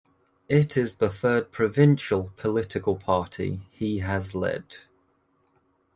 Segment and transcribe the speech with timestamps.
[0.49, 4.77] It is the third provincial political party he has led.